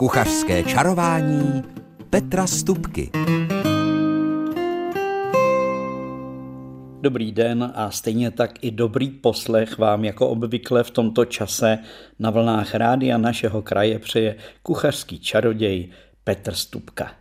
[0.00, 1.62] Kuchařské čarování
[2.10, 3.10] Petra Stupky.
[7.00, 11.78] Dobrý den a stejně tak i dobrý poslech vám jako obvykle v tomto čase
[12.18, 15.88] na vlnách rádia našeho kraje přeje kuchařský čaroděj
[16.24, 17.12] Petr Stupka.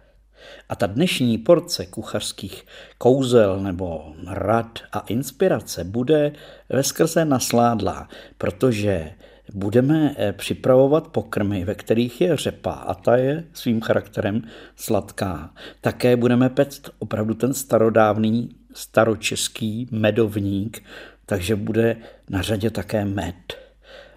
[0.69, 2.65] A ta dnešní porce kuchařských
[2.97, 6.33] kouzel nebo rad a inspirace bude
[6.69, 9.11] ve skrze nasládlá, protože
[9.53, 14.41] budeme eh, připravovat pokrmy, ve kterých je řepa a ta je svým charakterem
[14.75, 15.53] sladká.
[15.81, 20.83] Také budeme pect opravdu ten starodávný staročeský medovník,
[21.25, 21.97] takže bude
[22.29, 23.68] na řadě také med.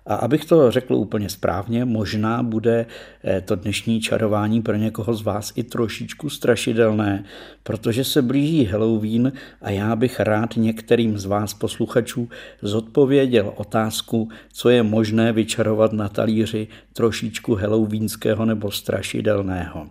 [0.06, 2.86] A abych to řekl úplně správně, možná bude
[3.24, 7.24] eh, to dnešní čarování pro někoho z vás i trošičku strašidelné,
[7.62, 12.28] protože se blíží Halloween a já bych rád některým z vás posluchačů
[12.62, 19.86] zodpověděl otázku, co je možné vyčarovat na talíři trošičku halloweenského nebo strašidelného.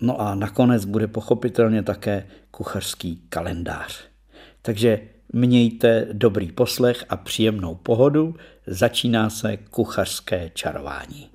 [0.00, 4.04] No a nakonec bude pochopitelně také kuchařský kalendář.
[4.62, 5.00] Takže
[5.32, 8.34] mějte dobrý poslech a příjemnou pohodu.
[8.66, 11.28] Začíná se kuchařské čarování.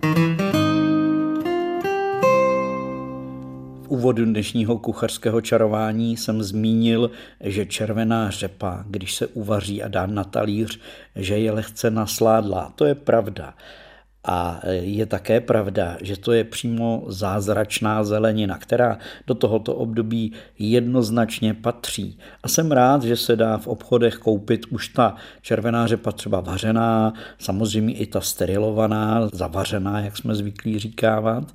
[3.81, 10.05] V úvodu dnešního kuchařského čarování jsem zmínil, že červená řepa, když se uvaří a dá
[10.05, 10.79] na talíř,
[11.15, 12.73] že je lehce nasládlá.
[12.75, 13.53] To je pravda.
[14.25, 21.53] A je také pravda, že to je přímo zázračná zelenina, která do tohoto období jednoznačně
[21.53, 22.19] patří.
[22.43, 27.13] A jsem rád, že se dá v obchodech koupit už ta červená řepa třeba vařená,
[27.39, 31.53] samozřejmě i ta sterilovaná, zavařená, jak jsme zvyklí říkávat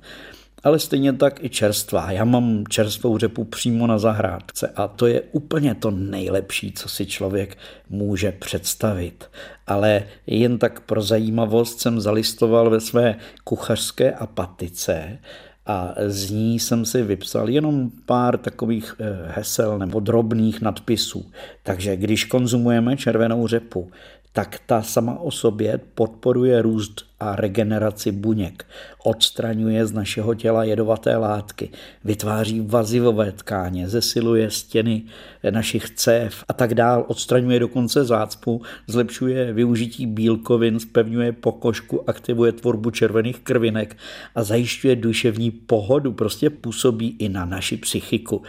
[0.63, 2.11] ale stejně tak i čerstvá.
[2.11, 7.05] Já mám čerstvou řepu přímo na zahrádce a to je úplně to nejlepší, co si
[7.05, 7.57] člověk
[7.89, 9.29] může představit.
[9.67, 15.19] Ale jen tak pro zajímavost jsem zalistoval ve své kuchařské apatice
[15.65, 21.31] a z ní jsem si vypsal jenom pár takových eh, hesel nebo drobných nadpisů.
[21.63, 23.91] Takže když konzumujeme červenou řepu,
[24.33, 28.65] tak ta sama o sobě podporuje růst a regeneraci buněk,
[29.03, 31.69] odstraňuje z našeho těla jedovaté látky,
[32.03, 35.03] vytváří vazivové tkáně, zesiluje stěny
[35.49, 42.91] našich cév a tak dál, odstraňuje dokonce zácpu, zlepšuje využití bílkovin, spevňuje pokožku, aktivuje tvorbu
[42.91, 43.97] červených krvinek
[44.35, 48.41] a zajišťuje duševní pohodu, prostě působí i na naši psychiku.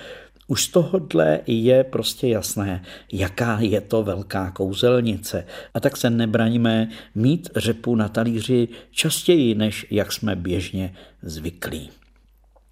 [0.50, 5.46] Už z tohohle je prostě jasné, jaká je to velká kouzelnice.
[5.74, 11.90] A tak se nebraníme mít řepu na talíři častěji, než jak jsme běžně zvyklí.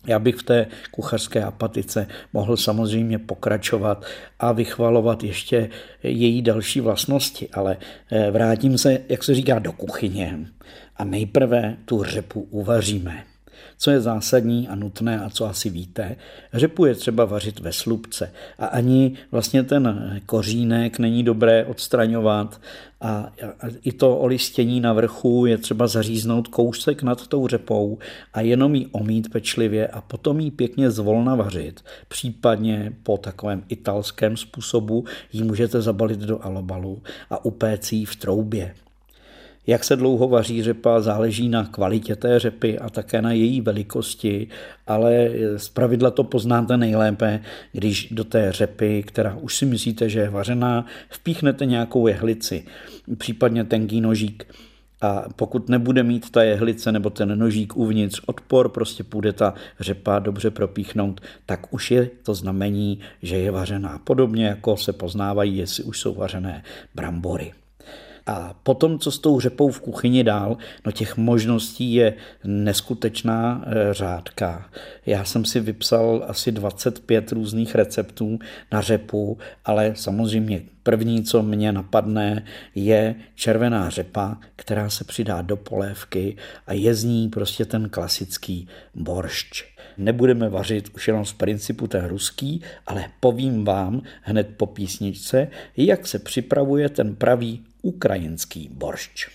[0.06, 4.04] Já bych v té kuchařské apatice mohl samozřejmě pokračovat
[4.38, 5.70] a vychvalovat ještě
[6.02, 7.76] její další vlastnosti, ale
[8.10, 10.38] eh, vrátím se, jak se říká, do kuchyně
[10.96, 13.24] a nejprve tu řepu uvaříme.
[13.78, 16.16] Co je zásadní a nutné a co asi víte,
[16.52, 22.60] řepu je třeba vařit ve slupce a ani vlastně ten kořínek není dobré odstraňovat
[23.00, 23.32] a
[23.82, 27.98] i to olistění na vrchu je třeba zaříznout kousek nad tou řepou
[28.34, 31.84] a jenom ji omít pečlivě a potom ji pěkně zvolna vařit.
[32.08, 38.74] Případně po takovém italském způsobu ji můžete zabalit do alobalu a upéct ji v troubě.
[39.68, 44.48] Jak se dlouho vaří řepa, záleží na kvalitě té řepy a také na její velikosti,
[44.86, 47.40] ale z pravidla to poznáte nejlépe,
[47.72, 52.64] když do té řepy, která už si myslíte, že je vařená, vpíchnete nějakou jehlici,
[53.18, 54.54] případně tenký nožík.
[55.00, 60.18] A pokud nebude mít ta jehlice nebo ten nožík uvnitř odpor, prostě půjde ta řepa
[60.18, 64.00] dobře propíchnout, tak už je to znamení, že je vařená.
[64.04, 66.62] Podobně jako se poznávají, jestli už jsou vařené
[66.94, 67.52] brambory.
[68.28, 70.56] A potom, co s tou řepou v kuchyni dál,
[70.86, 74.70] no těch možností je neskutečná eh, řádka.
[75.06, 78.38] Já jsem si vypsal asi 25 různých receptů
[78.72, 82.44] na řepu, ale samozřejmě první, co mě napadne,
[82.74, 86.36] je červená řepa, která se přidá do polévky
[86.66, 89.64] a je z ní prostě ten klasický boršč.
[89.98, 96.06] Nebudeme vařit už jenom z principu ten ruský, ale povím vám hned po písničce, jak
[96.06, 99.28] se připravuje ten pravý ukrajinský boršč.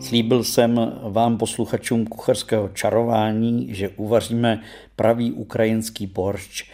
[0.00, 4.60] Slíbil jsem vám posluchačům kucharského čarování, že uvaříme
[4.96, 6.70] pravý ukrajinský boršč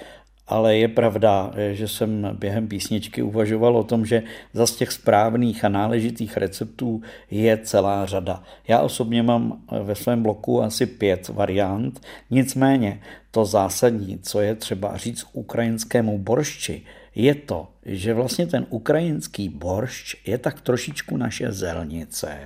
[0.48, 4.22] ale je pravda, že jsem během písničky uvažoval o tom, že
[4.52, 8.42] za těch správných a náležitých receptů je celá řada.
[8.68, 12.00] Já osobně mám ve svém bloku asi pět variant,
[12.30, 13.00] nicméně
[13.30, 16.82] to zásadní, co je třeba říct ukrajinskému boršči,
[17.18, 22.38] je to, že vlastně ten ukrajinský boršč je tak trošičku naše zelnice,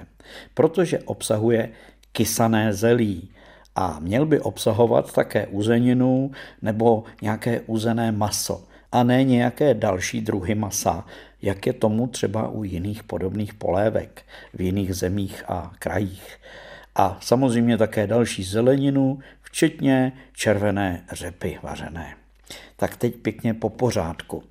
[0.54, 1.68] protože obsahuje
[2.12, 3.28] kysané zelí
[3.76, 6.30] a měl by obsahovat také uzeninu
[6.62, 11.06] nebo nějaké uzené maso a ne nějaké další druhy masa,
[11.42, 14.22] jak je tomu třeba u jiných podobných polévek
[14.54, 16.36] v jiných zemích a krajích.
[16.94, 22.14] A samozřejmě také další zeleninu, včetně červené řepy vařené.
[22.76, 24.42] Tak teď pěkně po pořádku.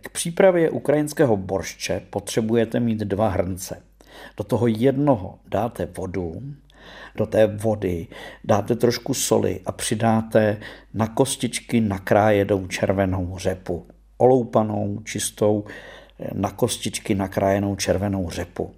[0.00, 3.82] K přípravě ukrajinského boršče potřebujete mít dva hrnce.
[4.36, 6.42] Do toho jednoho dáte vodu,
[7.16, 8.06] do té vody
[8.44, 10.60] dáte trošku soli a přidáte
[10.94, 13.86] na kostičky nakrájenou červenou řepu.
[14.16, 15.64] Oloupanou, čistou,
[16.32, 18.74] na kostičky nakrájenou červenou řepu.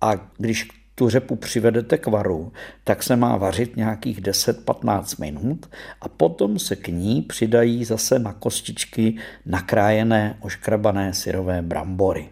[0.00, 2.52] A když tu řepu přivedete k varu,
[2.84, 5.70] tak se má vařit nějakých 10-15 minut
[6.00, 9.16] a potom se k ní přidají zase na kostičky
[9.46, 12.28] nakrájené oškrabané syrové brambory.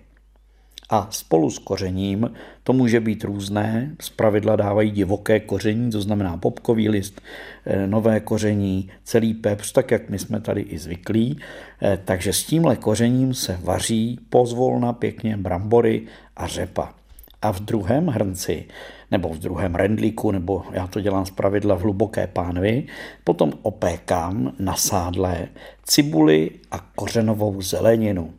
[0.91, 2.31] A spolu s kořením
[2.63, 3.97] to může být různé.
[4.01, 7.21] Z pravidla dávají divoké koření, to znamená popkový list,
[7.67, 11.39] eh, nové koření, celý pepř, tak jak my jsme tady i zvyklí.
[11.83, 16.07] Eh, takže s tímhle kořením se vaří pozvolna pěkně brambory
[16.37, 17.04] a řepa.
[17.45, 18.65] A v druhém hrnci,
[19.11, 22.87] nebo v druhém rendlíku, nebo já to dělám z pravidla v hluboké pánvi,
[23.25, 25.49] potom opékám na sádle
[25.85, 28.35] cibuli a kořenovou zeleninu.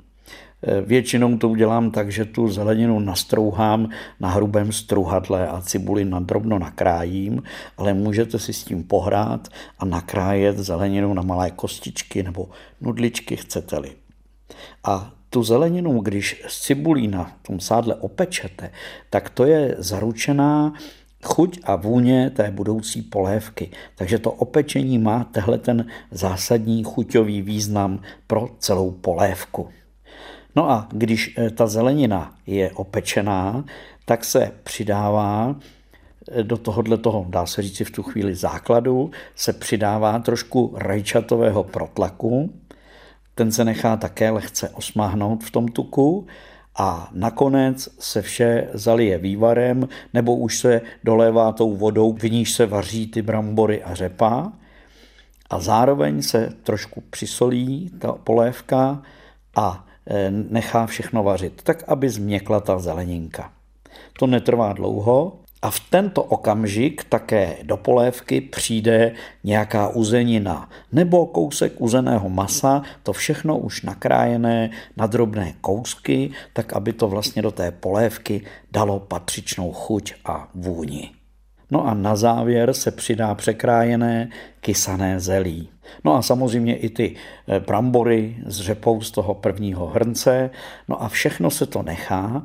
[0.63, 6.59] Eh, většinou to udělám tak, že tu zeleninu nastrouhám na hrubém struhadle a cibuli nadrobno
[6.59, 7.43] nakrájím,
[7.77, 9.47] ale můžete si s tím pohrát
[9.79, 12.49] a nakrájet zeleninu na malé kostičky nebo
[12.81, 13.91] nudličky, chcete-li.
[14.83, 18.71] A tu zeleninu, když z cibulí na tom sádle opečete,
[19.09, 20.73] tak to je zaručená
[21.23, 23.71] chuť a vůně té budoucí polévky.
[23.95, 29.69] Takže to opečení má tehle ten zásadní chuťový význam pro celou polévku.
[30.55, 33.65] No a když eh, ta zelenina je opečená,
[34.05, 35.55] tak se přidává
[36.31, 41.63] eh, do tohohle toho, dá se říci v tu chvíli základu, se přidává trošku rajčatového
[41.63, 42.53] protlaku,
[43.35, 46.27] ten se nechá také lehce osmáhnout v tom tuku
[46.77, 52.65] a nakonec se vše zalije vývarem nebo už se dolévá tou vodou, v níž se
[52.65, 54.51] vaří ty brambory a řepa
[55.49, 59.01] a zároveň se trošku přisolí ta polévka
[59.55, 63.51] a Eh, nechá všechno vařit, tak aby změkla ta zeleninka.
[64.19, 69.11] To netrvá dlouho a v tento okamžik také do polévky přijde
[69.43, 76.93] nějaká uzenina nebo kousek uzeného masa, to všechno už nakrájené na drobné kousky, tak aby
[76.93, 78.41] to vlastně do té polévky
[78.71, 81.11] dalo patřičnou chuť a vůni.
[81.71, 84.29] No a na závěr se přidá překrájené
[84.61, 85.69] kysané zelí.
[86.03, 87.15] No a samozřejmě i ty
[87.47, 90.49] eh, brambory s řepou z toho prvního hrnce.
[90.87, 92.43] No a všechno se to nechá,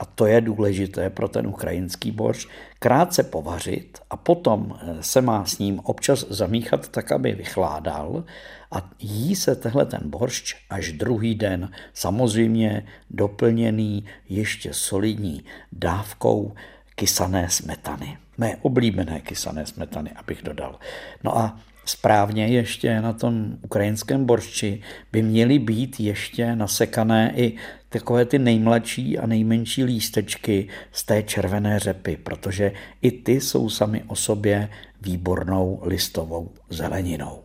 [0.00, 2.48] a to je důležité pro ten ukrajinský borš,
[2.78, 8.24] krátce povařit a potom eh, se má s ním občas zamíchat tak, aby vychládal
[8.72, 16.54] a jí se tehle ten boršč až druhý den, samozřejmě doplněný ještě solidní dávkou
[16.94, 18.18] kysané smetany.
[18.38, 20.78] Mé oblíbené kysané smetany, abych dodal.
[21.24, 24.80] No a správně ještě na tom ukrajinském boršči
[25.12, 27.56] by měly být ještě nasekané i
[27.88, 34.02] takové ty nejmladší a nejmenší lístečky z té červené řepy, protože i ty jsou sami
[34.06, 34.68] o sobě
[35.02, 37.42] výbornou listovou zeleninou.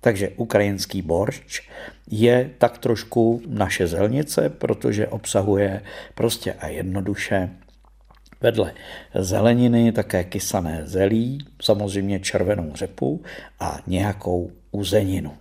[0.00, 1.68] Takže ukrajinský boršč
[2.10, 5.82] je tak trošku naše zelnice, protože obsahuje
[6.14, 7.50] prostě a jednoduše
[8.40, 8.72] Vedle
[9.14, 13.22] zeleniny také kysané zelí, samozřejmě červenou řepu
[13.60, 15.32] a nějakou uzeninu.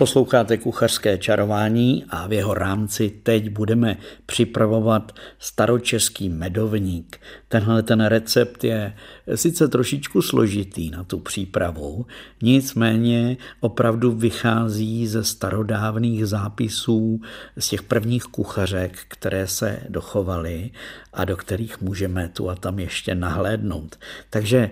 [0.00, 7.20] Posloucháte kuchařské čarování a v jeho rámci teď budeme připravovat staročeský medovník.
[7.48, 8.96] Tenhle ten recept je
[9.34, 12.06] sice trošičku složitý na tu přípravu,
[12.42, 17.20] nicméně opravdu vychází ze starodávných zápisů
[17.58, 20.70] z těch prvních kuchařek, které se dochovaly
[21.12, 23.98] a do kterých můžeme tu a tam ještě nahlédnout.
[24.30, 24.70] Takže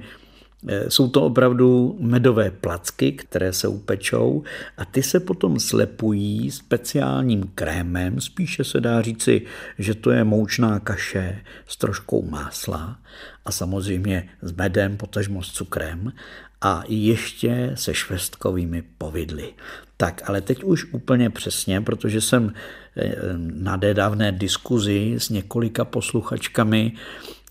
[0.89, 4.43] jsou to opravdu medové placky, které se upečou
[4.79, 9.43] a ty se potom slepují speciálním krémem, spíše se dá říci,
[9.79, 12.99] že to je moučná kaše s troškou másla
[13.45, 16.13] a samozřejmě s medem, potažmo s cukrem
[16.61, 19.53] a ještě se švestkovými povidly.
[19.97, 22.53] Tak, ale teď už úplně přesně, protože jsem
[22.97, 26.93] eh, na nedávné diskuzi s několika posluchačkami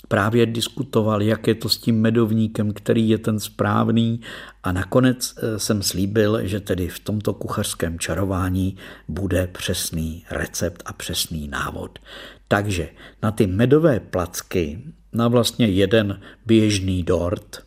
[0.07, 4.21] právě diskutoval, jak je to s tím medovníkem, který je ten správný
[4.63, 10.93] a nakonec eh, jsem slíbil, že tedy v tomto kuchařském čarování bude přesný recept a
[10.93, 11.99] přesný návod.
[12.47, 12.89] Takže
[13.23, 14.83] na ty medové placky,
[15.13, 17.66] na vlastně jeden běžný dort,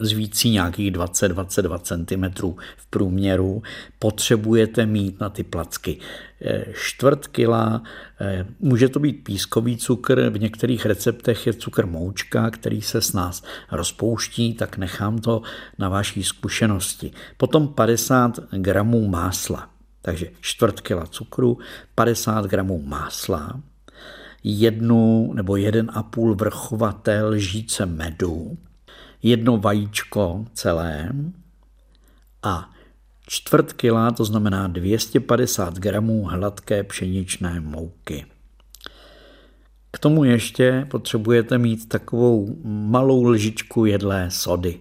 [0.00, 3.62] z vící nějakých 20-22 cm v průměru
[3.98, 5.98] potřebujete mít na ty placky
[6.42, 7.82] eh, čtvrt kila,
[8.20, 13.12] eh, může to být pískový cukr, v některých receptech je cukr moučka, který se s
[13.12, 15.42] nás rozpouští, tak nechám to
[15.78, 17.12] na vaší zkušenosti.
[17.36, 19.70] Potom 50 gramů másla,
[20.02, 21.58] takže čtvrt kila cukru,
[21.94, 23.60] 50 gramů másla,
[24.44, 28.58] jednu nebo jeden a půl vrchovaté lžíce medu,
[29.22, 31.08] jedno vajíčko celé
[32.42, 32.70] a
[33.26, 38.26] čtvrt kila, to znamená 250 gramů hladké pšeničné mouky.
[39.90, 44.78] K tomu ještě potřebujete mít takovou malou lžičku jedlé sody.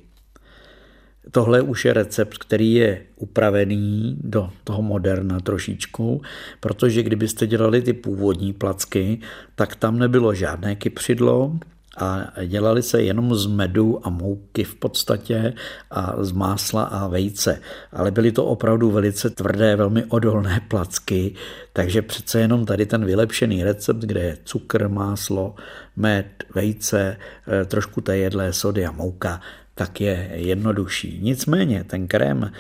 [1.32, 6.22] Tohle už je recept, který je upravený do toho moderna trošičku,
[6.60, 9.20] protože kdybyste dělali ty původní placky,
[9.56, 11.60] tak tam nebylo žádné kypřidlo,
[12.00, 15.54] a dělali se jenom z medu a mouky v podstatě
[15.92, 17.62] a z másla a vejce.
[17.92, 21.36] Ale byly to opravdu velice tvrdé, velmi odolné placky,
[21.74, 25.56] takže přece jenom tady ten vylepšený recept, kde je cukr, máslo,
[25.96, 29.42] med, vejce, eh, trošku té jedlé sody a mouka,
[29.76, 31.20] tak je jednodušší.
[31.22, 32.52] Nicméně ten krém,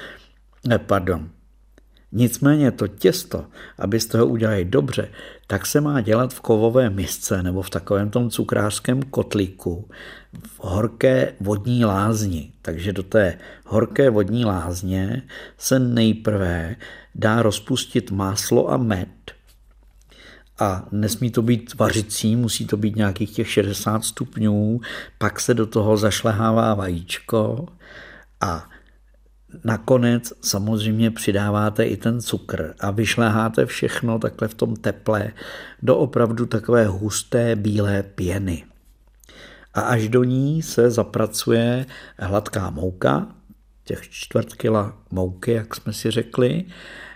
[0.71, 1.29] eh, pardon,
[2.11, 3.45] Nicméně to těsto,
[3.79, 5.09] abyste ho udělali dobře,
[5.47, 9.89] tak se má dělat v kovové misce nebo v takovém tom cukrářském kotlíku
[10.43, 12.51] v horké vodní lázni.
[12.61, 15.21] Takže do té horké vodní lázně
[15.57, 16.75] se nejprve
[17.15, 19.09] dá rozpustit máslo a med.
[20.59, 24.81] A nesmí to být vařicí, musí to být nějakých těch 60 stupňů,
[25.17, 27.67] pak se do toho zašlehává vajíčko
[28.41, 28.69] a
[29.63, 35.31] Nakonec samozřejmě přidáváte i ten cukr a vyšleháte všechno takhle v tom teple
[35.81, 38.63] do opravdu takové husté bílé pěny.
[39.73, 41.85] A až do ní se zapracuje
[42.19, 43.27] hladká mouka,
[43.85, 46.65] těch čtvrt kila mouky, jak jsme si řekli,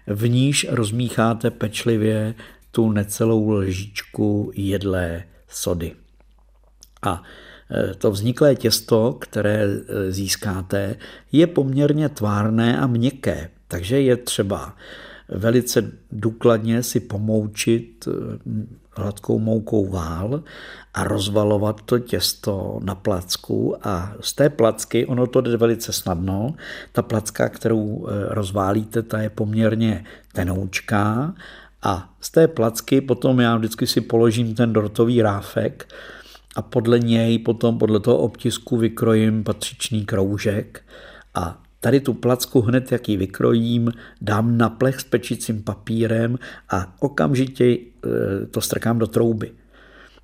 [0.07, 2.35] v níž rozmícháte pečlivě
[2.71, 5.91] tu necelou lžičku jedlé sody.
[7.01, 7.23] A
[7.97, 10.95] to vzniklé těsto, které eh, získáte,
[11.31, 14.75] je poměrně tvárné a měkké, takže je třeba
[15.29, 18.39] velice důkladně si pomoučit eh,
[18.95, 20.43] hladkou moukou vál
[20.93, 23.75] a rozvalovat to těsto na placku.
[23.87, 26.53] A z té placky, ono to jde velice snadno,
[26.91, 31.33] ta placka, kterou rozválíte, ta je poměrně tenoučká.
[31.83, 35.87] A z té placky potom já vždycky si položím ten dortový ráfek,
[36.55, 40.81] a podle něj potom podle toho obtisku vykrojím patřičný kroužek
[41.35, 43.91] a Tady tu placku hned, jak ji vykrojím,
[44.21, 47.77] dám na plech s pečicím papírem a okamžitě e,
[48.45, 49.51] to strkám do trouby.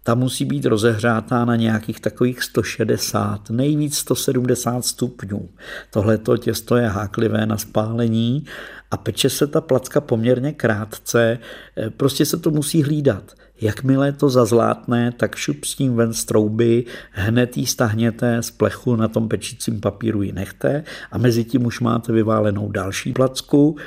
[0.03, 5.49] Ta musí být rozehřátá na nějakých takových 160, nejvíc 170 stupňů.
[5.91, 8.45] Tohle těsto je háklivé na spálení
[8.91, 11.39] a peče se ta placka poměrně krátce,
[11.77, 13.33] e, prostě se to musí hlídat.
[13.61, 18.95] Jakmile to zazlátne, tak šup s tím ven z trouby, hned ji stahněte z plechu,
[18.95, 23.77] na tom pečícím papíru ji nechte a mezi tím už máte vyválenou další placku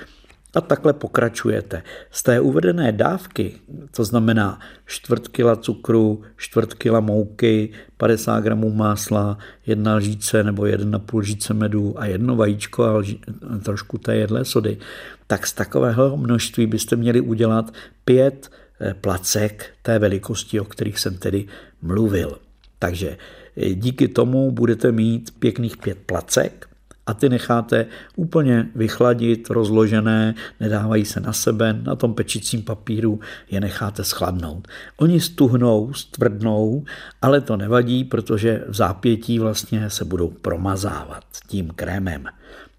[0.55, 1.83] a takhle pokračujete.
[2.11, 3.53] Z té uvedené dávky,
[3.97, 10.99] to znamená čtvrt kila cukru, čtvrt kila mouky, 50 gramů másla, jedna lžíce nebo jedna
[10.99, 13.21] půl lžíce medu a jedno vajíčko a lží,
[13.65, 14.79] trošku té jedlé sody,
[15.27, 18.51] tak z takového množství byste měli udělat pět
[18.85, 21.47] Eh, placek té velikosti, o kterých jsem tedy
[21.83, 22.39] mluvil.
[22.79, 23.17] Takže
[23.57, 26.69] eh, díky tomu budete mít pěkných pět placek
[27.07, 33.61] a ty necháte úplně vychladit, rozložené, nedávají se na sebe, na tom pečícím papíru je
[33.61, 34.69] necháte schladnout.
[34.97, 36.85] Oni stuhnou, stvrdnou,
[37.23, 42.25] ale to nevadí, protože v zápětí vlastně se budou promazávat tím krémem.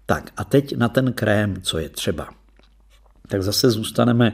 [0.06, 2.28] Tak a teď na ten krém, co je třeba
[3.28, 4.32] tak zase zůstaneme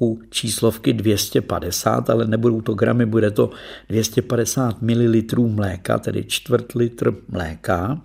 [0.00, 3.50] u číslovky 250, ale nebudou to gramy, bude to
[3.88, 8.00] 250 ml mléka, tedy čtvrt litr mléka.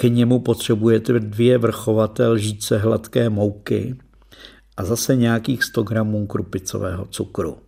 [0.00, 3.96] K němu potřebujete dvě vrchovaté lžíce hladké mouky
[4.76, 7.58] a zase nějakých 100 gramů krupicového cukru.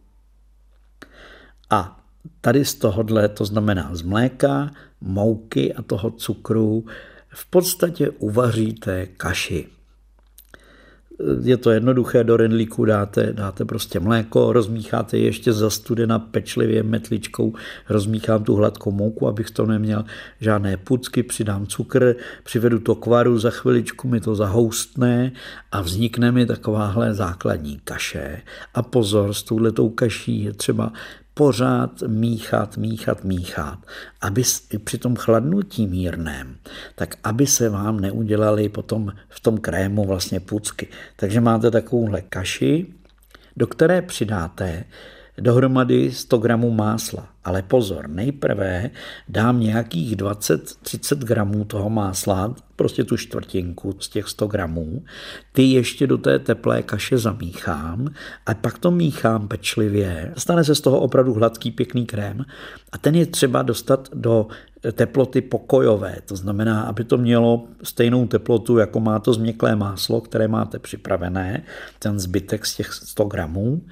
[1.71, 2.07] A
[2.41, 4.71] tady z tohohle, to znamená z mléka,
[5.01, 6.85] mouky a toho cukru,
[7.29, 9.69] v podstatě uvaříte kaši.
[11.43, 17.53] Je to jednoduché, do rendlíku dáte, dáte prostě mléko, rozmícháte ještě za studena pečlivě metličkou,
[17.89, 20.05] rozmíchám tu hladkou mouku, abych to neměl
[20.41, 25.33] žádné pucky, přidám cukr, přivedu to k varu, za chviličku mi to zahoustne
[25.73, 28.43] a vznikne mi takováhle základní kaše.
[28.75, 30.93] A pozor, s touhletou kaší je třeba
[31.35, 33.79] pořád míchat, míchat, míchat,
[34.21, 34.43] aby
[34.85, 36.57] při tom chladnutí mírném,
[36.95, 40.89] tak aby se vám neudělali potom v tom krému vlastně pucky.
[41.17, 42.87] Takže máte takovouhle kaši,
[43.57, 44.85] do které přidáte
[45.43, 47.29] dohromady 100 gramů másla.
[47.45, 48.91] Ale pozor, nejprve
[49.29, 55.03] dám nějakých 20-30 gramů toho másla, prostě tu čtvrtinku z těch 100 gramů,
[55.53, 58.09] ty ještě do té teplé kaše zamíchám
[58.47, 60.33] a pak to míchám pečlivě.
[60.37, 62.45] Stane se z toho opravdu hladký, pěkný krém
[62.93, 64.47] a ten je třeba dostat do
[64.93, 66.17] teploty pokojové.
[66.27, 71.63] To znamená, aby to mělo stejnou teplotu, jako má to změklé máslo, které máte připravené,
[71.99, 73.83] ten zbytek z těch 100 gramů.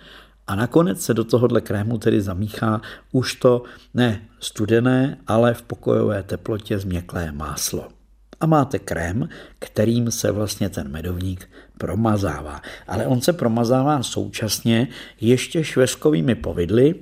[0.50, 2.80] A nakonec se do tohohle krému tedy zamíchá
[3.12, 3.62] už to
[3.94, 7.88] ne studené, ale v pokojové teplotě změklé máslo.
[8.40, 9.28] A máte krém,
[9.58, 12.62] kterým se vlastně ten medovník promazává.
[12.88, 14.88] Ale on se promazává současně
[15.20, 16.94] ještě švestkovými povidly,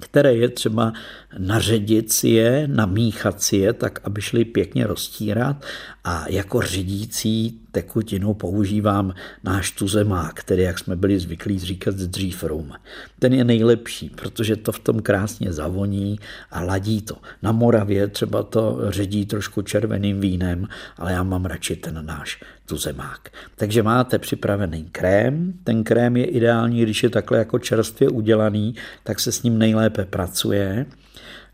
[0.00, 0.92] které je třeba
[1.38, 5.64] naředit si je, namíchat si je, tak aby šly pěkně roztírat
[6.04, 12.72] a jako řídící tekutinu používám náš tuzemák, který, jak jsme byli zvyklí říkat, dřív rum.
[13.18, 16.18] Ten je nejlepší, protože to v tom krásně zavoní
[16.50, 17.16] a ladí to.
[17.42, 23.28] Na Moravě třeba to ředí trošku červeným vínem, ale já mám radši ten náš tuzemák.
[23.56, 25.52] Takže máte připravený krém.
[25.64, 30.04] Ten krém je ideální, když je takhle jako čerstvě udělaný, tak se s ním nejlépe
[30.04, 30.86] pracuje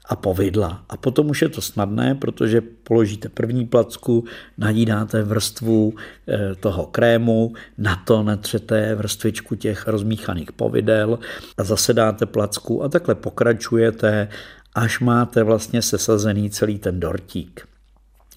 [0.04, 0.84] a povidla.
[0.88, 4.24] A potom už je to snadné, protože položíte první placku,
[4.58, 5.94] nadídáte vrstvu
[6.28, 11.18] eh, toho krému, na to netřete vrstvičku těch rozmíchaných povidel
[11.58, 14.28] a zase dáte placku a takhle pokračujete,
[14.74, 17.73] až máte vlastně sesazený celý ten dortík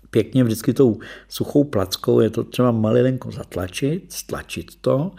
[0.10, 1.00] pěkně vždycky tou
[1.30, 5.12] suchou plackou je to třeba malilinko zatlačit, stlačit to.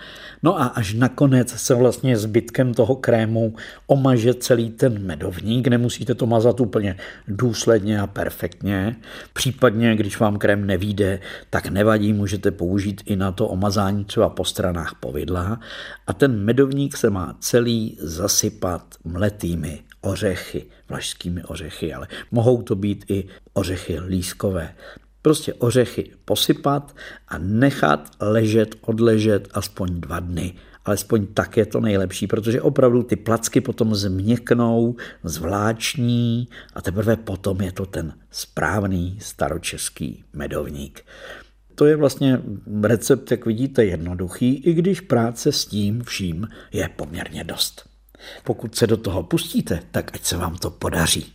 [0.42, 3.54] No a až nakonec se vlastně zbytkem toho krému
[3.86, 5.68] omaže celý ten medovník.
[5.68, 6.96] Nemusíte to mazat úplně
[7.28, 8.96] důsledně a perfektně.
[9.32, 14.44] Případně, když vám krém nevíde, tak nevadí, můžete použít i na to omazání třeba po
[14.44, 15.60] stranách povidla.
[16.06, 23.04] A ten medovník se má celý zasypat mletými ořechy, vlašskými ořechy, ale mohou to být
[23.08, 24.74] i ořechy lískové.
[25.22, 26.96] Prostě ořechy posypat
[27.28, 30.54] a nechat ležet, odležet aspoň dva dny.
[30.84, 37.60] Alespoň tak je to nejlepší, protože opravdu ty placky potom změknou, zvláční a teprve potom
[37.60, 41.04] je to ten správný staročeský medovník.
[41.74, 42.40] To je vlastně
[42.82, 47.87] recept, jak vidíte, jednoduchý, i když práce s tím vším je poměrně dost.
[48.44, 51.32] Pokud se do toho pustíte, tak ať se vám to podaří.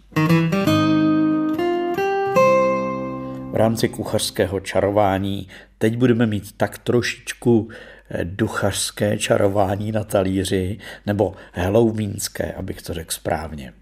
[3.52, 7.69] V rámci kuchařského čarování teď budeme mít tak trošičku
[8.10, 13.74] eh, duchařské čarování na talíři, nebo halloweenské, abych to řekl správně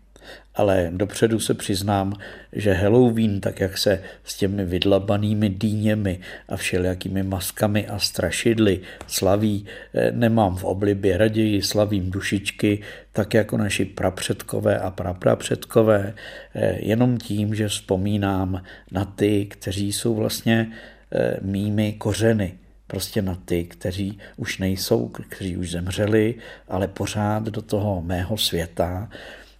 [0.55, 2.13] ale dopředu se přiznám,
[2.53, 9.65] že Halloween, tak jak se s těmi vydlabanými dýněmi a všelijakými maskami a strašidly slaví,
[9.93, 16.13] eh, nemám v oblibě, raději slavím dušičky, tak jako naši prapředkové a praprapředkové,
[16.55, 20.71] eh, jenom tím, že vzpomínám na ty, kteří jsou vlastně
[21.13, 22.53] eh, mými kořeny,
[22.87, 26.35] prostě na ty, kteří už nejsou, kteří už zemřeli,
[26.67, 29.09] ale pořád do toho mého světa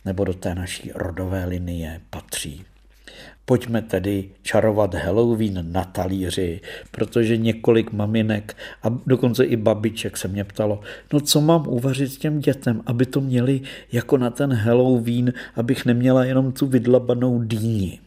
[0.05, 2.65] nebo do té naší rodové linie patří.
[3.45, 6.61] Pojďme tedy čarovat Halloween na talíři,
[6.91, 10.81] protože několik maminek a dokonce i babiček se mě ptalo,
[11.13, 13.61] no co mám uvařit těm dětem, aby to měli
[13.91, 17.99] jako na ten Halloween, abych neměla jenom tu vydlabanou dýni.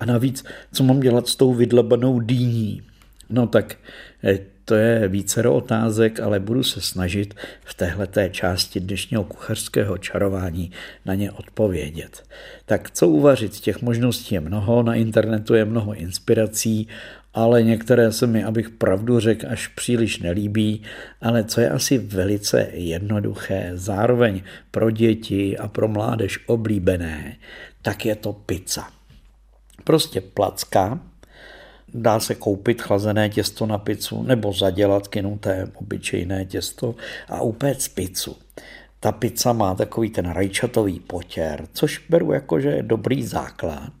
[0.00, 2.82] A navíc, co mám dělat s tou vydlabanou dýní?
[3.30, 3.76] No tak
[4.24, 4.38] eh,
[4.72, 10.70] to je vícero otázek, ale budu se snažit v téhleté části dnešního kuchařského čarování
[11.04, 12.22] na ně odpovědět.
[12.66, 13.60] Tak co uvařit?
[13.60, 16.88] Těch možností je mnoho, na internetu je mnoho inspirací,
[17.34, 20.82] ale některé se mi, abych pravdu řekl, až příliš nelíbí,
[21.20, 27.36] ale co je asi velice jednoduché, zároveň pro děti a pro mládež oblíbené,
[27.82, 28.88] tak je to pizza.
[29.84, 31.00] Prostě placka,
[31.94, 36.94] Dá se koupit chlazené těsto na pizzu nebo zadělat kynuté obyčejné těsto
[37.28, 38.36] a upéct pizzu.
[39.00, 43.92] Ta pizza má takový ten rajčatový potěr, což beru jako, že je dobrý základ.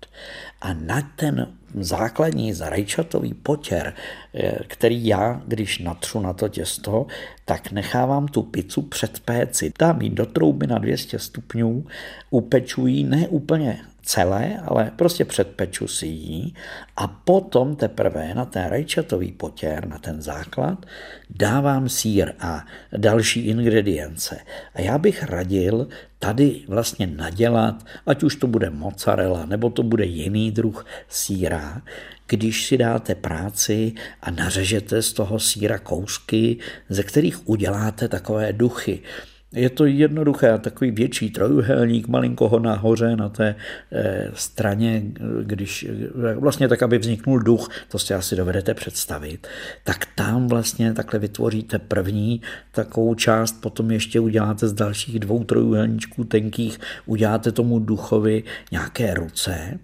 [0.60, 3.94] A na ten základní zarajčatový potěr,
[4.34, 7.06] eh, který já, když natřu na to těsto,
[7.44, 9.72] tak nechávám tu pizzu před péci.
[9.78, 11.86] Dám ji do trouby na 200 stupňů,
[12.30, 16.52] upeču ji ne úplně celé, ale prostě předpeču si ji
[16.96, 20.86] a potom teprve na ten rajčatový potěr, na ten základ,
[21.30, 24.38] dávám sír a další ingredience.
[24.74, 25.88] A já bych radil
[26.18, 31.82] tady vlastně nadělat, ať už to bude mozzarella, nebo to bude jiný druh síra,
[32.26, 39.02] když si dáte práci a nařežete z toho síra kousky, ze kterých uděláte takové duchy.
[39.52, 43.54] Je to jednoduché, takový větší trojuhelník, malinko ho nahoře na té
[43.92, 45.02] e, straně,
[45.42, 45.86] když
[46.36, 49.46] vlastně tak, aby vzniknul duch, to si asi dovedete představit,
[49.84, 52.40] tak tam vlastně takhle vytvoříte první
[52.72, 59.78] takovou část, potom ještě uděláte z dalších dvou trojuhelníčků tenkých, uděláte tomu duchovi nějaké ruce,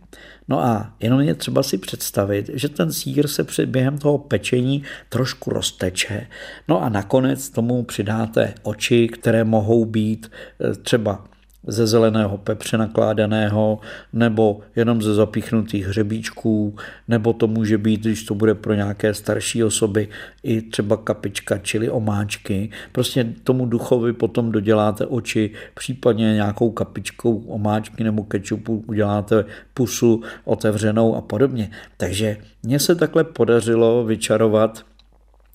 [0.48, 4.82] No a jenom je třeba si představit, že ten sír se před během toho pečení
[5.08, 6.26] trošku rozteče.
[6.68, 10.30] No a nakonec tomu přidáte oči, které mohou být
[10.60, 11.24] eh, třeba
[11.66, 13.78] ze zeleného pepře nakládaného,
[14.12, 16.76] nebo jenom ze zapíchnutých hřebíčků,
[17.08, 20.08] nebo to může být, když to bude pro nějaké starší osoby,
[20.42, 22.70] i třeba kapička, čili omáčky.
[22.92, 29.44] Prostě tomu duchovi potom doděláte oči, případně nějakou kapičkou omáčky nebo kečupu uděláte
[29.74, 31.70] pusu otevřenou a podobně.
[31.96, 34.84] Takže mně se takhle podařilo vyčarovat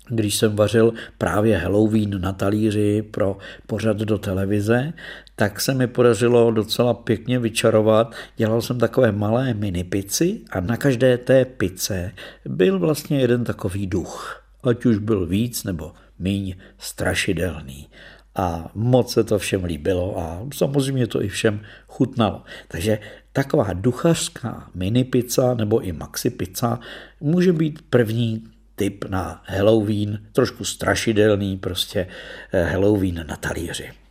[0.10, 3.38] když jsem vařil právě Halloween na talíři pro
[3.68, 4.94] pořad do televize,
[5.36, 8.16] tak se mi podařilo docela pěkně vyčarovat.
[8.38, 12.12] Dělal jsem takové malé mini pici a na každé té pice
[12.46, 14.44] byl vlastně jeden takový duch.
[14.64, 17.90] Ať už byl víc nebo míň strašidelný.
[18.36, 22.44] A moc se to všem líbilo a samozřejmě to i všem chutnalo.
[22.68, 23.00] Takže
[23.34, 26.80] taková duchařská mini pizza nebo i maxi pizza
[27.20, 28.44] může být první
[28.76, 32.08] typ na Halloween, trošku strašidelný prostě
[32.52, 34.03] eh, Halloween na talíři.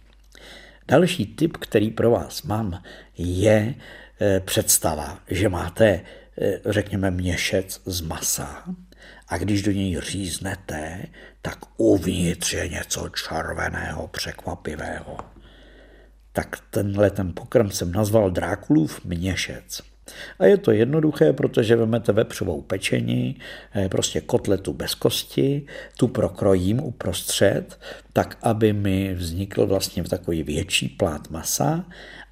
[0.88, 2.82] Další tip, který pro vás mám,
[3.18, 3.74] je
[4.20, 6.00] eh, představa, že máte,
[6.40, 8.64] eh, řekněme, měšec z masa
[9.28, 11.06] a když do něj říznete,
[11.42, 15.16] tak uvnitř je něco červeného, překvapivého.
[16.32, 19.91] Tak tenhle ten pokrm jsem nazval Drákulův měšec.
[20.38, 23.36] A je to jednoduché, protože vezmete vepřovou pečení,
[23.74, 27.80] eh, prostě kotletu bez kosti, tu prokrojím uprostřed,
[28.12, 31.84] tak aby mi vznikl vlastně v takový větší plát masa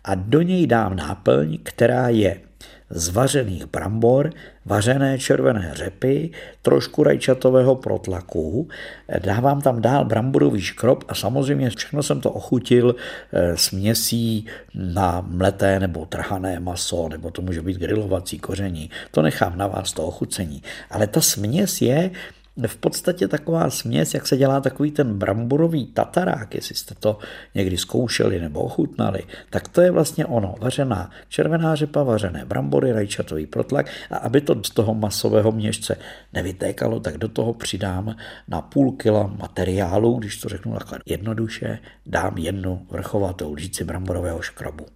[0.05, 2.41] a do něj dám náplň, která je
[2.91, 4.31] z vařených brambor,
[4.67, 6.31] vařené červené řepy,
[6.63, 8.69] trošku rajčatového protlaku,
[9.19, 12.95] dávám tam dál bramborový škrob a samozřejmě všechno jsem to ochutil
[13.33, 18.91] eh, směsí na mleté nebo trhané maso, nebo to může být grilovací koření.
[19.11, 20.63] To nechám na vás, to ochucení.
[20.91, 22.11] Ale ta směs je
[22.69, 27.19] v podstatě taková směs, jak se dělá takový ten bramborový tatarák, jestli jste to
[27.55, 33.47] někdy zkoušeli nebo ochutnali, tak to je vlastně ono, vařená červená řepa, vařené brambory, rajčatový
[33.47, 35.97] protlak a aby to z toho masového měšce
[36.33, 38.17] nevytékalo, tak do toho přidám
[38.49, 44.87] na půl kila materiálu, když to řeknu takhle jednoduše, dám jednu vrchovatou lžíci bramborového škrobu.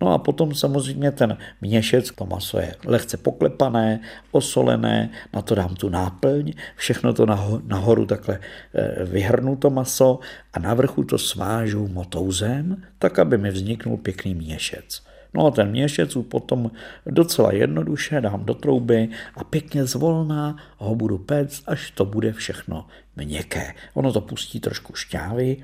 [0.00, 5.74] No a potom samozřejmě ten měšec, to maso je lehce poklepané, osolené, na to dám
[5.74, 7.26] tu náplň, všechno to
[7.66, 8.38] nahoru takhle
[8.74, 10.18] eh, vyhrnu to maso
[10.52, 15.02] a na vrchu to svážu motouzem, tak aby mi vzniknul pěkný měšec.
[15.34, 16.70] No a ten měšec potom
[17.06, 22.86] docela jednoduše dám do trouby a pěkně zvolná ho budu péct, až to bude všechno
[23.16, 23.74] měkké.
[23.94, 25.56] Ono to pustí trošku šťávy,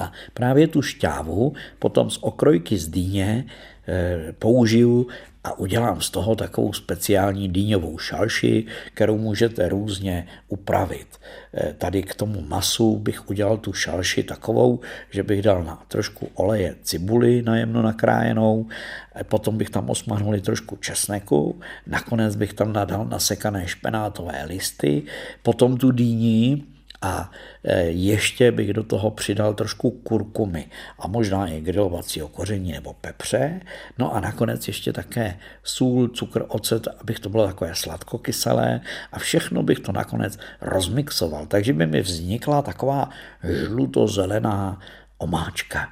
[0.00, 3.44] a právě tu šťávu potom z okrojky z dýně
[3.88, 5.06] e, použiju
[5.44, 11.06] a udělám z toho takovou speciální dýňovou šalši, kterou můžete různě upravit.
[11.54, 16.28] E, tady k tomu masu bych udělal tu šalši takovou, že bych dal na trošku
[16.34, 18.68] oleje cibuli najemno nakrájenou,
[19.16, 25.02] e, potom bych tam osmahnul trošku česneku, nakonec bych tam nadal nasekané špenátové listy,
[25.42, 26.64] potom tu dýni
[27.02, 27.30] a
[27.64, 30.64] e, ještě bych do toho přidal trošku kurkumy
[30.98, 33.60] a možná i grilovacího koření nebo pepře.
[33.98, 38.80] No a nakonec ještě také sůl, cukr, ocet, abych to bylo takové sladkokyselé
[39.12, 41.46] a všechno bych to nakonec rozmixoval.
[41.46, 43.10] Takže by mi vznikla taková
[43.44, 44.80] žlutozelená
[45.18, 45.88] omáčka.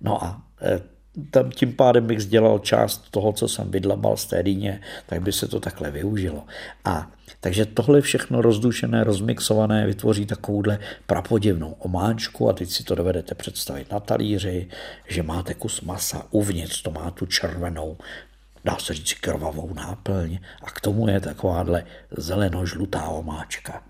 [0.00, 0.91] No a e,
[1.30, 5.32] tam tím pádem bych sdělal část toho, co jsem vydlabal z té dýně, tak by
[5.32, 6.44] se to takhle využilo.
[6.84, 13.34] A takže tohle všechno rozdušené, rozmixované vytvoří takovouhle prapodivnou omáčku a teď si to dovedete
[13.34, 14.68] představit na talíři,
[15.08, 17.96] že máte kus masa, uvnitř to má tu červenou
[18.64, 23.82] dá se říct krvavou náplň a k tomu je takováhle zeleno-žlutá omáčka.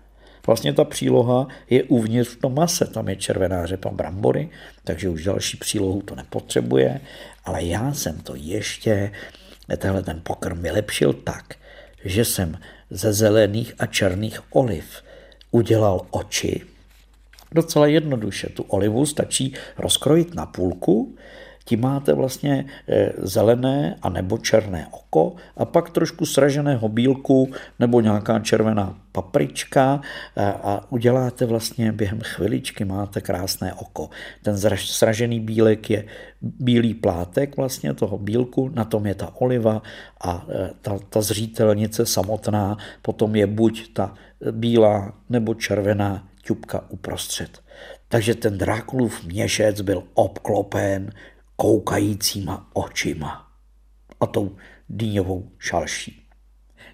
[0.47, 4.49] Vlastně ta příloha je uvnitř v tom mase, tam je červená řepa brambory,
[4.83, 7.01] takže už další přílohu to nepotřebuje,
[7.45, 9.11] ale já jsem to ještě,
[9.77, 11.55] tenhle ten pokrm vylepšil tak,
[12.05, 14.85] že jsem ze zelených a černých oliv
[15.51, 16.61] udělal oči.
[17.51, 21.15] Docela jednoduše, tu olivu stačí rozkrojit na půlku,
[21.65, 28.01] tím máte vlastně eh, zelené a nebo černé oko a pak trošku sraženého bílku nebo
[28.01, 30.01] nějaká červená paprička
[30.35, 34.09] eh, a uděláte vlastně během chviličky máte krásné oko.
[34.41, 36.05] Ten sražený bílek je
[36.41, 39.81] bílý plátek vlastně toho bílku, na tom je ta oliva
[40.21, 44.13] a eh, ta, ta zřítelnice samotná potom je buď ta
[44.51, 47.63] bílá nebo červená ťupka uprostřed.
[48.07, 51.11] Takže ten Drákulův měšec byl obklopen
[51.55, 53.51] koukajícíma očima
[54.19, 54.55] a tou
[54.89, 56.27] dýňovou šalší.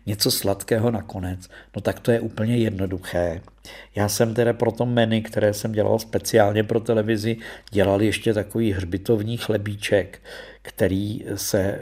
[0.06, 3.42] Něco sladkého nakonec, no tak to je úplně jednoduché.
[3.96, 7.38] Já jsem teda pro to menu, které jsem dělal speciálně pro televizi,
[7.72, 10.22] dělal ještě takový hřbitovní chlebíček,
[10.62, 11.80] který se eh,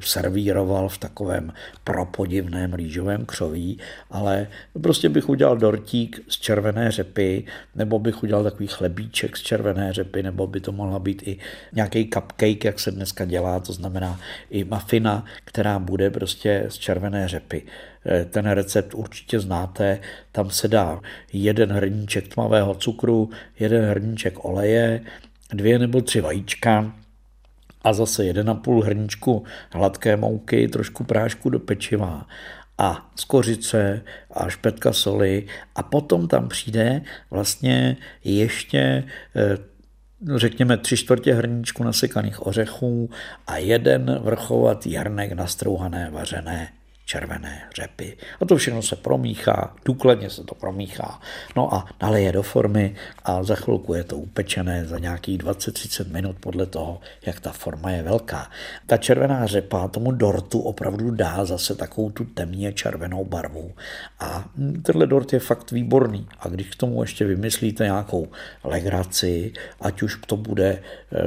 [0.00, 1.52] servíroval v takovém
[1.84, 3.78] propodivném rýžovém křoví,
[4.10, 4.46] ale
[4.82, 10.22] prostě bych udělal dortík z červené řepy, nebo bych udělal takový chlebíček z červené řepy,
[10.22, 11.38] nebo by to mohla být i
[11.72, 17.28] nějaký cupcake, jak se dneska dělá, to znamená i mafina, která bude prostě z červené
[17.28, 17.62] řepy.
[18.06, 20.00] Eh, ten recept určitě znáte,
[20.32, 21.00] tam se dá
[21.32, 25.00] jeden hrníček tmavého cukru, jeden hrníček oleje,
[25.52, 26.92] dvě nebo tři vajíčka,
[27.82, 32.26] a zase 1,5 hrníčku hladké mouky, trošku prášku do pečiva
[32.78, 35.46] a skořice a špetka soli.
[35.74, 39.04] A potom tam přijde vlastně ještě
[39.36, 39.56] eh,
[40.36, 43.10] řekněme tři čtvrtě hrníčku nasekaných ořechů
[43.46, 46.68] a jeden vrchovatý hrnek nastrouhané vařené
[47.10, 48.16] červené řepy.
[48.40, 51.20] A to všechno se promíchá, důkladně se to promíchá.
[51.56, 52.94] No a naleje do formy
[53.24, 57.90] a za chvilku je to upečené za nějakých 20-30 minut podle toho, jak ta forma
[57.90, 58.50] je velká.
[58.86, 63.74] Ta červená řepa tomu dortu opravdu dá zase takovou tu temně červenou barvu.
[64.20, 64.44] A
[64.82, 66.28] tenhle dort je fakt výborný.
[66.40, 68.28] A když k tomu ještě vymyslíte nějakou
[68.64, 71.18] legraci, ať už to bude eh,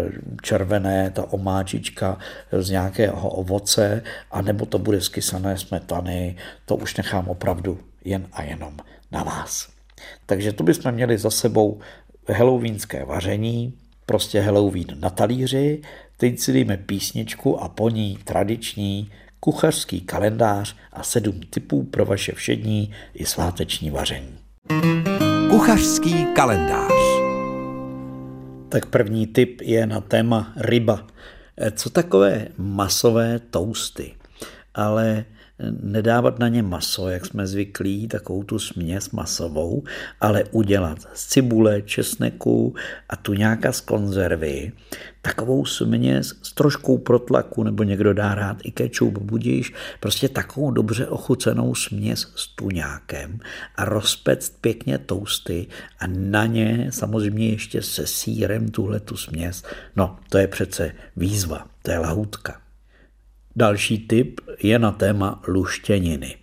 [0.41, 2.17] červené, ta omáčička
[2.51, 8.77] z nějakého ovoce, anebo to bude skysané smetany, to už nechám opravdu jen a jenom
[9.11, 9.69] na vás.
[10.25, 11.79] Takže to bychom měli za sebou
[12.29, 13.73] halloweenské vaření,
[14.05, 15.81] prostě Halloween na talíři,
[16.17, 22.31] teď si dejme písničku a po ní tradiční kuchařský kalendář a sedm typů pro vaše
[22.31, 24.37] všední i sváteční vaření.
[25.49, 26.91] Kuchařský kalendář
[28.69, 31.07] Tak první tip je na téma ryba.
[31.71, 34.15] Co takové masové tousty?
[34.75, 35.25] Ale
[35.81, 39.83] nedávat na ně maso, jak jsme zvyklí, takovou tu směs masovou,
[40.21, 42.75] ale udělat z cibule, česneku
[43.09, 44.71] a tu nějaká z konzervy,
[45.21, 51.07] takovou směs s troškou protlaku, nebo někdo dá rád i kečup, budíš, prostě takovou dobře
[51.07, 53.39] ochucenou směs s tuňákem
[53.75, 55.67] a rozpect pěkně tousty
[55.99, 59.63] a na ně samozřejmě ještě se sírem tuhle tu směs.
[59.95, 62.62] No, to je přece výzva, to je lahůdka.
[63.55, 66.35] Další typ je na téma luštěniny.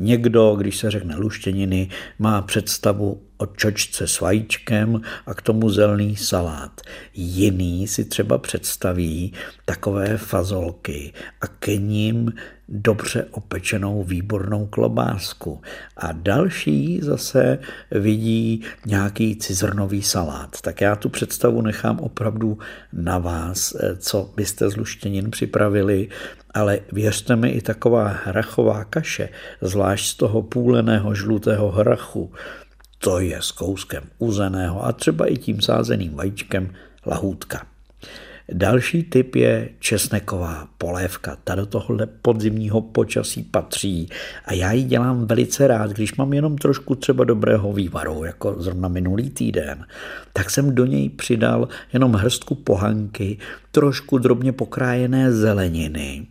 [0.00, 6.16] Někdo, když se řekne luštěniny, má představu o čočce s vajíčkem a k tomu zelený
[6.16, 6.80] salát.
[7.14, 9.32] Jiný si třeba představí
[9.64, 12.32] takové fazolky a k ním
[12.68, 15.60] dobře opečenou výbornou klobásku.
[15.96, 17.58] A další zase
[17.90, 20.60] vidí nějaký cizrnový salát.
[20.60, 22.58] Tak já tu představu nechám opravdu
[22.92, 26.08] na vás, co byste z luštěnin připravili,
[26.54, 29.28] ale věřte mi, i taková hrachová kaše,
[29.60, 32.32] zvlášť z toho půleného žlutého hrachu,
[32.98, 36.70] to je s kouskem uzeného a třeba i tím sázeným vajíčkem
[37.06, 37.66] lahůdka.
[38.52, 41.36] Další typ je česneková polévka.
[41.44, 44.08] Ta do tohohle podzimního počasí patří
[44.44, 48.88] a já ji dělám velice rád, když mám jenom trošku třeba dobrého vývaru, jako zrovna
[48.88, 49.86] minulý týden,
[50.32, 53.38] tak jsem do něj přidal jenom hrstku pohanky,
[53.70, 56.26] trošku drobně pokrájené zeleniny,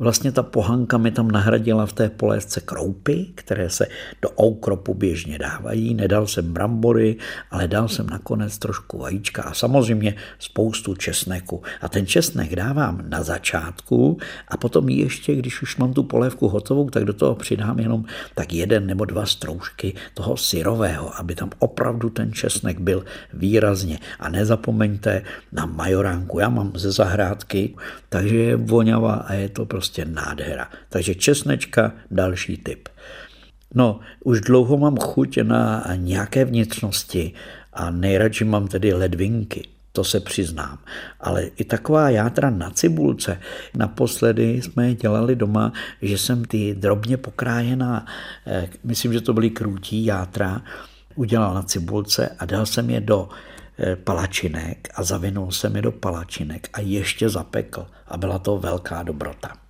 [0.00, 3.86] Vlastně ta pohanka mi tam nahradila v té polézce kroupy, které se
[4.22, 5.94] do oukropu běžně dávají.
[5.94, 7.16] Nedal jsem brambory,
[7.50, 11.62] ale dal jsem nakonec trošku vajíčka a samozřejmě spoustu česneku.
[11.80, 16.90] A ten česnek dávám na začátku a potom ještě, když už mám tu polévku hotovou,
[16.90, 22.10] tak do toho přidám jenom tak jeden nebo dva stroužky toho syrového, aby tam opravdu
[22.10, 23.98] ten česnek byl výrazně.
[24.20, 26.38] A nezapomeňte na majoránku.
[26.38, 27.74] Já mám ze zahrádky,
[28.08, 30.68] takže je voňavá a je to prostě prostě nádhera.
[30.88, 32.88] Takže česnečka, další typ.
[33.74, 37.32] No, už dlouho mám chuť na nějaké vnitřnosti
[37.72, 40.78] a nejradši mám tedy ledvinky to se přiznám.
[41.20, 43.40] Ale i taková játra na cibulce.
[43.74, 45.72] Naposledy jsme je dělali doma,
[46.02, 48.06] že jsem ty drobně pokrájená,
[48.46, 50.62] eh, myslím, že to byly krutí játra,
[51.14, 53.28] udělal na cibulce a dal jsem je do
[53.78, 57.86] eh, palačinek a zavinul jsem je do palačinek a ještě zapekl.
[58.06, 59.69] A byla to velká dobrota.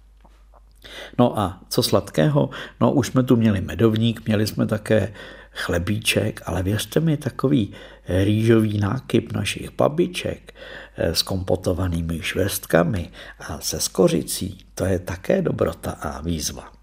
[1.19, 2.51] No a co sladkého?
[2.81, 5.13] No už jsme tu měli medovník, měli jsme také
[5.53, 7.73] chlebíček, ale věřte mi, takový
[8.09, 10.55] rýžový nákyp našich babiček
[10.97, 16.80] eh, s kompotovanými švestkami a se skořicí, to je také dobrota a výzva.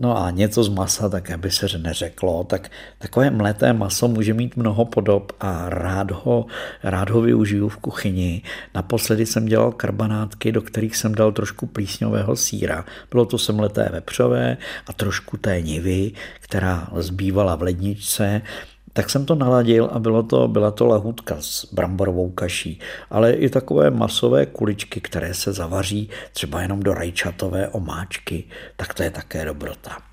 [0.00, 4.56] No a něco z masa, tak aby se neřeklo, tak takové mleté maso může mít
[4.56, 6.46] mnoho podob a rád ho,
[6.82, 8.42] rád ho využiju v kuchyni.
[8.74, 12.84] Naposledy jsem dělal karbanátky, do kterých jsem dal trošku plísňového síra.
[13.10, 18.42] Bylo to semleté vepřové a trošku té nivy, která zbývala v ledničce
[18.92, 23.48] tak jsem to naladil a bylo to, byla to lahůdka s bramborovou kaší, ale i
[23.48, 28.44] takové masové kuličky, které se zavaří třeba jenom do rajčatové omáčky,
[28.76, 30.09] tak to je také dobrota.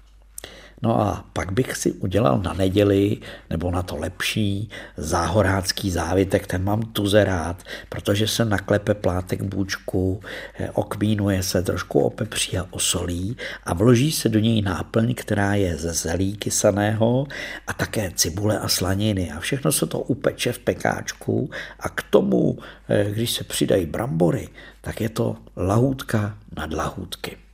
[0.81, 3.17] No a pak bych si udělal na neděli,
[3.49, 10.21] nebo na to lepší, záhorácký závitek, ten mám tuze rád, protože se naklepe plátek bůčku,
[10.59, 15.77] eh, okmínuje se, trošku opepří a osolí a vloží se do něj náplň, která je
[15.77, 17.27] ze zelí kysaného
[17.67, 22.57] a také cibule a slaniny a všechno se to upeče v pekáčku a k tomu,
[22.89, 24.49] eh, když se přidají brambory,
[24.81, 27.46] tak je to lahůdka nad lahůdky.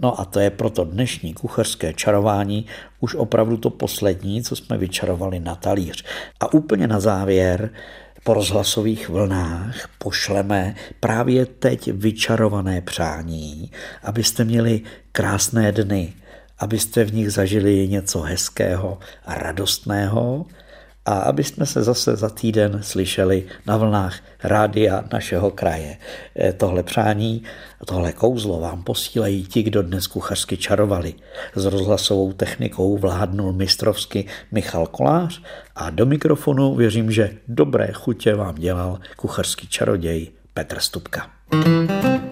[0.00, 2.66] No a to je proto dnešní kuchařské čarování
[3.00, 6.04] už opravdu to poslední, co jsme vyčarovali na talíř.
[6.40, 7.70] A úplně na závěr
[8.24, 13.70] po rozhlasových vlnách pošleme právě teď vyčarované přání,
[14.02, 16.12] abyste měli krásné dny,
[16.58, 20.46] abyste v nich zažili něco hezkého a radostného
[21.08, 25.96] a aby jsme se zase za týden slyšeli na vlnách rádia našeho kraje.
[26.40, 27.42] E, tohle přání,
[27.86, 31.14] tohle kouzlo vám posílají ti, kdo dnes kuchařsky čarovali.
[31.54, 35.42] S rozhlasovou technikou vládnul mistrovsky Michal Kolář
[35.76, 41.30] a do mikrofonu věřím, že dobré chutě vám dělal kuchařský čaroděj Petr Stupka.
[41.50, 42.27] thank you